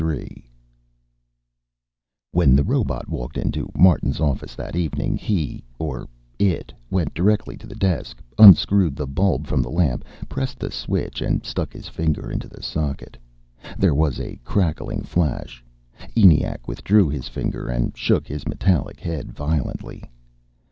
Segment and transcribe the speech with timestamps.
[0.03, 0.43] III
[2.31, 6.07] When the robot walked into Martin's office that evening, he, or
[6.39, 11.21] it, went directly to the desk, unscrewed the bulb from the lamp, pressed the switch,
[11.21, 13.15] and stuck his finger into the socket.
[13.77, 15.63] There was a crackling flash.
[16.17, 20.03] ENIAC withdrew his finger and shook his metallic head violently.